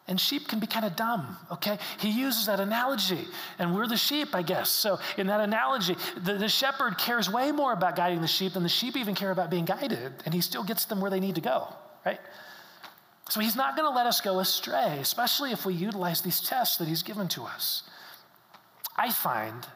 [0.06, 1.78] And sheep can be kind of dumb, okay?
[1.98, 3.26] He uses that analogy,
[3.58, 4.68] and we're the sheep, I guess.
[4.68, 8.62] So, in that analogy, the, the shepherd cares way more about guiding the sheep than
[8.62, 11.36] the sheep even care about being guided, and he still gets them where they need
[11.36, 11.68] to go,
[12.04, 12.20] right?
[13.30, 16.86] So, he's not to let us go astray, especially if we utilize these tests that
[16.86, 17.84] he's given to us.
[18.96, 19.66] I find,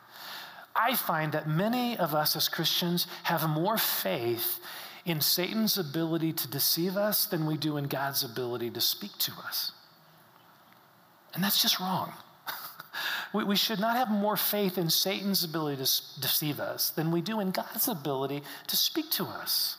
[0.77, 4.61] I find that many of us as Christians have more faith
[5.07, 9.33] in Satan's ability to deceive us than we do in God's ability to speak to
[9.47, 9.73] us.
[11.35, 12.13] And that's just wrong.
[13.35, 17.21] we, we should not have more faith in Satan's ability to deceive us than we
[17.21, 19.77] do in God's ability to speak to us.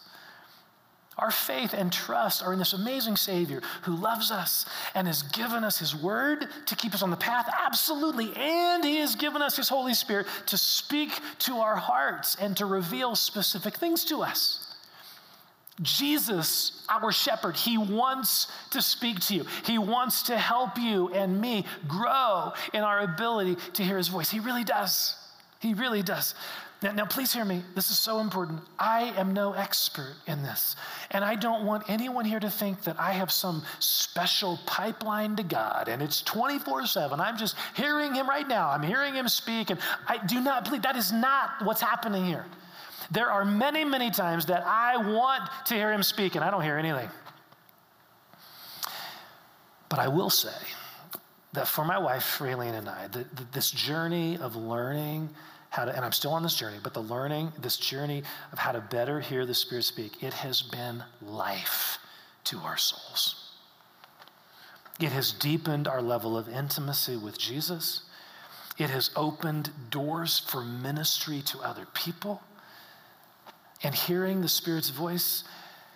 [1.20, 5.66] Our faith and trust are in this amazing Savior who loves us and has given
[5.66, 8.34] us His Word to keep us on the path, absolutely.
[8.38, 12.66] And He has given us His Holy Spirit to speak to our hearts and to
[12.66, 14.69] reveal specific things to us.
[15.82, 19.46] Jesus, our shepherd, he wants to speak to you.
[19.66, 24.30] He wants to help you and me grow in our ability to hear his voice.
[24.30, 25.16] He really does.
[25.60, 26.36] He really does.
[26.82, 27.62] Now, now, please hear me.
[27.76, 28.62] This is so important.
[28.78, 30.78] I am no expert in this.
[31.12, 35.44] And I don't want anyone here to think that I have some special pipeline to
[35.44, 37.20] God and it's 24 7.
[37.20, 38.70] I'm just hearing him right now.
[38.70, 39.72] I'm hearing him speak.
[39.72, 42.46] And I do not believe that is not what's happening here.
[43.12, 46.62] There are many, many times that I want to hear him speak and I don't
[46.62, 47.10] hear anything.
[49.90, 50.56] But I will say
[51.54, 55.30] that for my wife, Raylene, and I, the, the, this journey of learning
[55.72, 58.72] how to, and I'm still on this journey, but the learning, this journey of how
[58.72, 61.98] to better hear the Spirit speak, it has been life
[62.46, 63.52] to our souls.
[65.00, 68.04] It has deepened our level of intimacy with Jesus.
[68.78, 72.42] It has opened doors for ministry to other people.
[73.84, 75.44] And hearing the Spirit's voice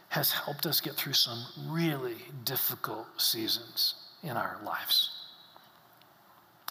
[0.10, 2.16] has helped us get through some really
[2.46, 5.10] difficult seasons in our lives.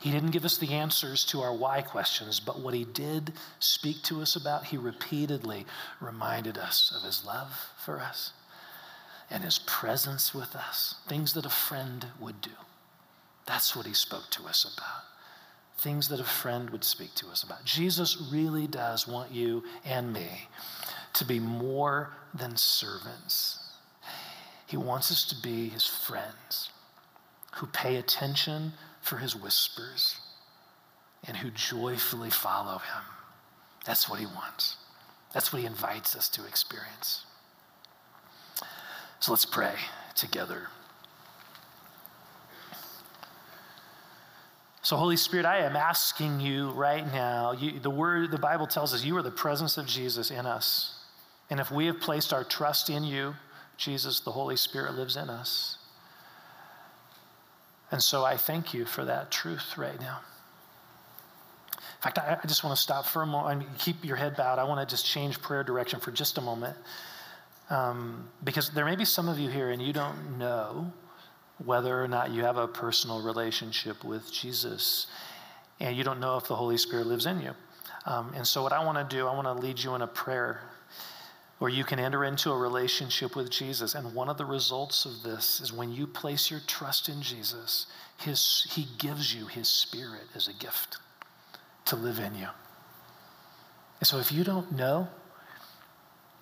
[0.01, 4.03] He didn't give us the answers to our why questions, but what he did speak
[4.05, 5.65] to us about, he repeatedly
[6.01, 7.53] reminded us of his love
[7.85, 8.33] for us
[9.31, 12.51] and his presence with us, things that a friend would do.
[13.47, 15.03] That's what he spoke to us about.
[15.79, 17.65] Things that a friend would speak to us about.
[17.65, 20.49] Jesus really does want you and me
[21.15, 23.59] to be more than servants.
[24.67, 26.71] He wants us to be his friends
[27.57, 30.17] who pay attention for his whispers
[31.27, 33.03] and who joyfully follow him.
[33.85, 34.77] That's what he wants.
[35.35, 37.25] That's what he invites us to experience.
[39.21, 39.75] So let's pray
[40.15, 40.69] together.
[44.85, 47.53] So, Holy Spirit, I am asking you right now.
[47.53, 51.01] You, the word, the Bible tells us you are the presence of Jesus in us.
[51.53, 53.34] And if we have placed our trust in you,
[53.76, 55.76] Jesus, the Holy Spirit lives in us.
[57.90, 60.20] And so I thank you for that truth right now.
[61.76, 63.68] In fact, I, I just want to stop for a moment.
[63.78, 64.59] Keep your head bowed.
[64.59, 66.74] I want to just change prayer direction for just a moment.
[67.68, 70.90] Um, because there may be some of you here and you don't know
[71.62, 75.07] whether or not you have a personal relationship with Jesus.
[75.80, 77.50] And you don't know if the Holy Spirit lives in you.
[78.07, 80.07] Um, and so, what I want to do, I want to lead you in a
[80.07, 80.62] prayer
[81.63, 83.95] or you can enter into a relationship with Jesus.
[83.95, 87.87] And one of the results of this is when you place your trust in Jesus,
[88.19, 90.97] his, He gives you His Spirit as a gift
[91.85, 92.49] to live in you.
[94.01, 95.07] And so if you don't know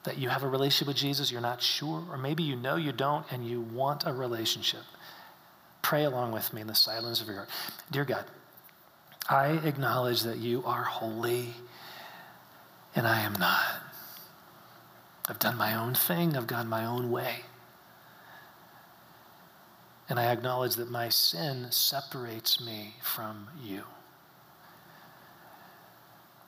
[0.05, 2.93] that you have a relationship with Jesus, you're not sure, or maybe you know you
[2.93, 4.85] don't and you want a relationship,
[5.83, 7.51] pray along with me in the silence of your heart.
[7.91, 8.25] Dear God,
[9.29, 11.51] I acknowledge that you are holy
[12.95, 13.80] and I am not.
[15.31, 17.37] I've done my own thing, I've gone my own way.
[20.09, 23.85] And I acknowledge that my sin separates me from you.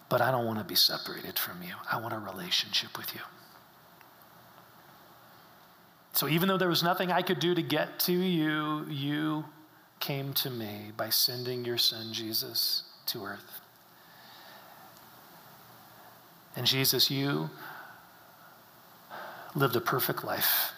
[0.09, 1.75] But I don't want to be separated from you.
[1.91, 3.21] I want a relationship with you.
[6.13, 9.45] So even though there was nothing I could do to get to you, you
[10.01, 13.61] came to me by sending your son Jesus to earth.
[16.57, 17.49] And Jesus, you
[19.55, 20.73] lived a perfect life,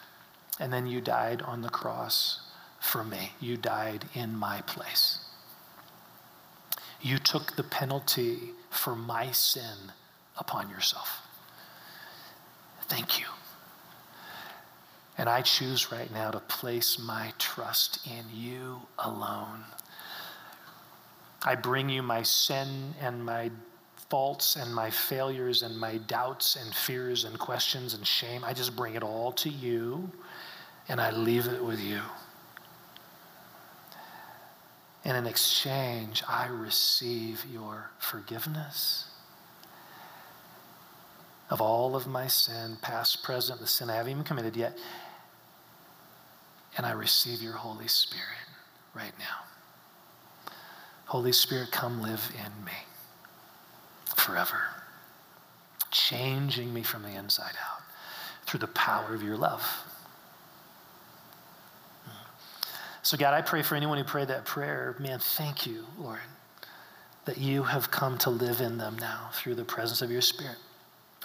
[0.59, 2.41] and then you died on the cross
[2.81, 3.33] for me.
[3.41, 5.19] You died in my place.
[7.01, 8.39] You took the penalty
[8.71, 9.93] for my sin
[10.39, 11.21] upon yourself.
[12.89, 13.27] Thank you.
[15.17, 19.65] And I choose right now to place my trust in you alone.
[21.45, 23.51] I bring you my sin and my
[24.15, 28.45] faults and my failures and my doubts and fears and questions and shame.
[28.45, 30.09] I just bring it all to you
[30.89, 31.99] and I leave it with you.
[35.05, 39.09] And in exchange, I receive your forgiveness
[41.51, 44.79] of all of my sin, past, present, the sin I haven't even committed yet.
[46.77, 48.47] And I receive your Holy Spirit
[48.95, 50.53] right now.
[51.07, 52.94] Holy Spirit, come live in me
[54.17, 54.63] forever,
[55.91, 57.83] changing me from the inside out
[58.47, 59.67] through the power of your love.
[63.03, 66.21] So, God, I pray for anyone who prayed that prayer, man, thank you, Lord,
[67.27, 70.57] that you have come to live in them now through the presence of your Spirit.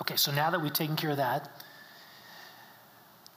[0.02, 1.50] Okay, so now that we've taken care of that,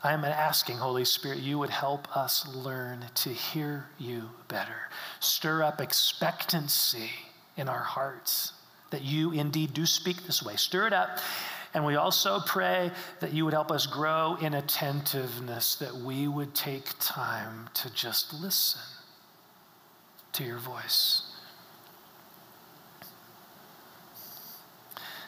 [0.02, 4.88] I am asking, Holy Spirit, you would help us learn to hear you better.
[5.20, 7.10] Stir up expectancy
[7.56, 8.54] in our hearts
[8.92, 10.54] that you indeed do speak this way.
[10.56, 11.18] Stir it up.
[11.74, 12.90] And we also pray
[13.20, 18.34] that you would help us grow in attentiveness, that we would take time to just
[18.34, 18.82] listen
[20.34, 21.22] to your voice.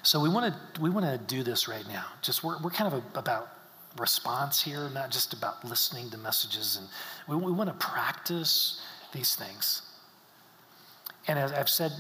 [0.03, 2.05] So we want to we want to do this right now.
[2.21, 3.49] Just we're, we're kind of a, about
[3.97, 6.89] response here, not just about listening to messages, and
[7.27, 8.83] we, we want to practice
[9.15, 9.81] these things.
[11.27, 11.93] And as I've said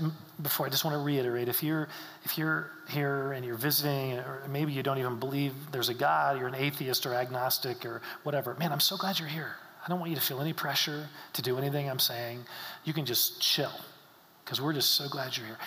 [0.43, 1.89] before, I just want to reiterate: if you're
[2.25, 6.39] if you're here and you're visiting, or maybe you don't even believe there's a God,
[6.39, 8.55] you're an atheist or agnostic or whatever.
[8.55, 9.57] Man, I'm so glad you're here.
[9.85, 12.41] I don't want you to feel any pressure to do anything I'm saying.
[12.85, 13.72] You can just chill,
[14.45, 15.59] because we're just so glad you're here.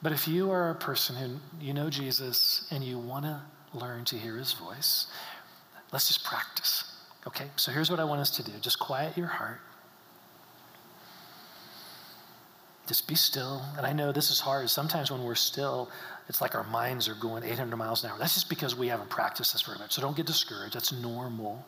[0.00, 3.42] But if you are a person who you know Jesus and you want to
[3.74, 5.06] learn to hear his voice,
[5.92, 6.84] let's just practice.
[7.26, 7.46] Okay?
[7.56, 9.60] So here's what I want us to do just quiet your heart.
[12.88, 13.62] Just be still.
[13.76, 14.68] And I know this is hard.
[14.70, 15.90] Sometimes when we're still,
[16.28, 18.18] it's like our minds are going 800 miles an hour.
[18.18, 19.92] That's just because we haven't practiced this very much.
[19.92, 20.74] So don't get discouraged.
[20.74, 21.64] That's normal.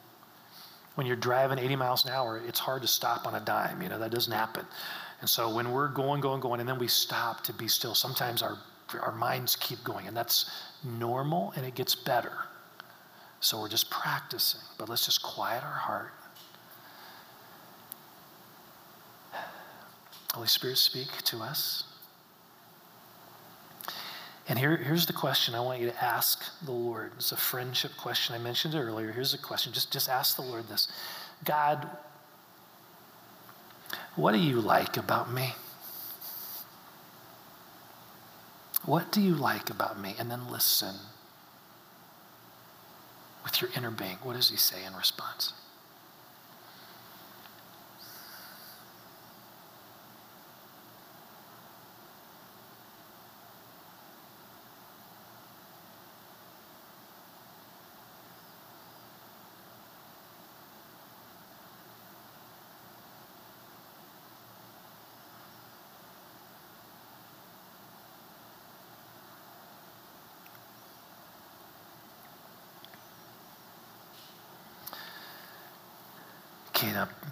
[0.94, 3.82] When you're driving 80 miles an hour, it's hard to stop on a dime.
[3.82, 4.64] You know, that doesn't happen.
[5.20, 8.42] And so when we're going, going, going, and then we stop to be still, sometimes
[8.42, 8.56] our,
[9.02, 10.50] our minds keep going, and that's
[10.82, 12.32] normal and it gets better.
[13.40, 16.12] So we're just practicing, but let's just quiet our heart.
[20.34, 21.84] Holy Spirit, speak to us.
[24.48, 27.12] And here, here's the question I want you to ask the Lord.
[27.16, 28.34] It's a friendship question.
[28.34, 29.12] I mentioned it earlier.
[29.12, 29.72] Here's the question.
[29.72, 30.88] Just, just ask the Lord this
[31.44, 31.88] God,
[34.16, 35.54] what do you like about me?
[38.84, 40.14] What do you like about me?
[40.18, 40.96] And then listen
[43.44, 44.16] with your inner being.
[44.22, 45.52] What does he say in response?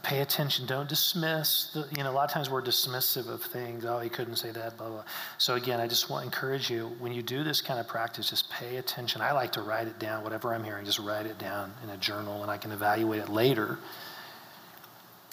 [0.03, 0.67] Pay attention.
[0.67, 1.71] Don't dismiss.
[1.73, 3.85] The, you know, a lot of times we're dismissive of things.
[3.85, 5.05] Oh, he couldn't say that, blah, blah.
[5.39, 8.31] So again, I just want to encourage you, when you do this kind of practice,
[8.31, 9.21] just pay attention.
[9.21, 11.97] I like to write it down, whatever I'm hearing, just write it down in a
[11.97, 13.79] journal, and I can evaluate it later.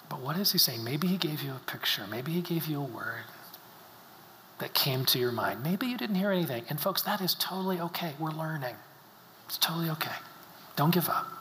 [0.09, 0.83] But what is he saying?
[0.83, 2.05] Maybe he gave you a picture.
[2.09, 3.23] Maybe he gave you a word
[4.59, 5.63] that came to your mind.
[5.63, 6.63] Maybe you didn't hear anything.
[6.69, 8.13] And folks, that is totally okay.
[8.19, 8.75] We're learning.
[9.47, 10.15] It's totally okay.
[10.75, 11.34] Don't give up.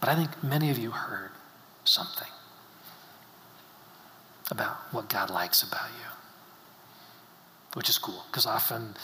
[0.00, 1.30] But I think many of you heard
[1.84, 2.28] something
[4.50, 6.06] about what God likes about you,
[7.74, 8.94] which is cool because often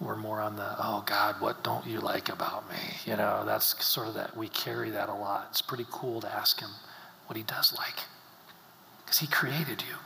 [0.00, 2.78] we're more on the, oh God, what don't you like about me?
[3.04, 5.48] You know, that's sort of that, we carry that a lot.
[5.50, 6.70] It's pretty cool to ask Him
[7.26, 8.00] what He does like
[9.04, 9.96] because He created you.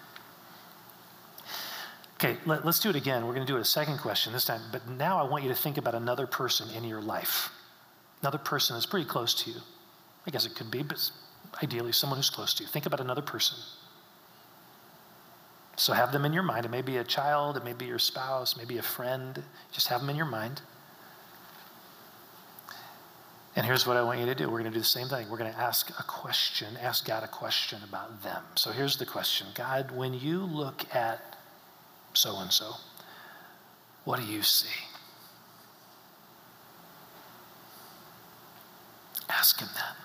[2.16, 3.26] Okay, let, us do it again.
[3.26, 5.57] We're going to do a second question this time, but now I want you to
[5.57, 7.51] think about another person in your life.
[8.22, 9.57] Another person that's pretty close to you.
[10.27, 11.11] I guess it could be, but
[11.62, 12.68] ideally someone who's close to you.
[12.68, 13.59] Think about another person.
[15.77, 16.64] So have them in your mind.
[16.64, 19.43] It may be a child, it may be your spouse, maybe a friend.
[19.73, 20.62] Just have them in your mind.
[23.55, 24.45] And here's what I want you to do.
[24.45, 25.29] We're going to do the same thing.
[25.29, 28.43] We're going to ask a question, ask God a question about them.
[28.55, 31.33] So here's the question God, when you look at
[32.14, 32.73] so and so.
[34.05, 34.68] What do you see?
[39.29, 40.02] Ask him that.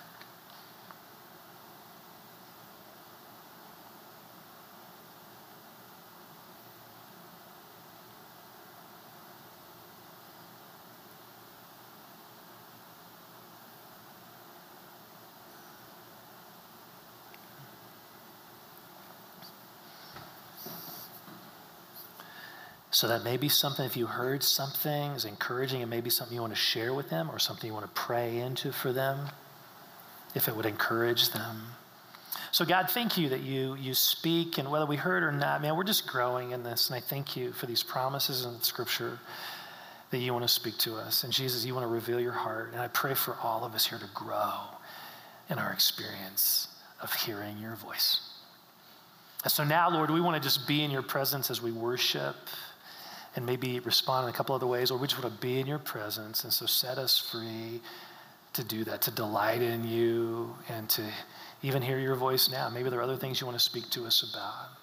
[22.98, 26.34] So that may be something, if you heard something is encouraging, it may be something
[26.34, 29.28] you want to share with them or something you want to pray into for them,
[30.34, 31.62] if it would encourage them.
[32.52, 35.76] So, God, thank you that you, you speak, and whether we heard or not, man,
[35.76, 36.89] we're just growing in this.
[36.89, 39.20] And I thank you for these promises in Scripture
[40.10, 41.24] that you want to speak to us.
[41.24, 42.72] And Jesus, you want to reveal your heart.
[42.72, 44.54] And I pray for all of us here to grow
[45.52, 46.70] in our experience
[47.00, 48.22] of hearing your voice.
[49.43, 52.36] And so now, Lord, we want to just be in your presence as we worship
[53.38, 55.67] and maybe respond in a couple other ways, or we just want to be in
[55.67, 56.43] your presence.
[56.43, 57.79] And so set us free
[58.53, 61.03] to do that, to delight in you and to
[61.61, 62.67] even hear your voice now.
[62.67, 64.76] Maybe there are other things you want to speak to us about.